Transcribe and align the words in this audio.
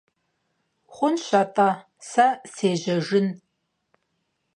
Хъунщ 0.93 1.25
атӏэ, 1.41 1.69
сэ 2.09 2.27
сежьэжын. 2.53 3.27